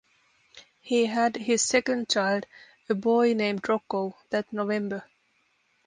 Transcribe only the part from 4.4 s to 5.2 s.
November.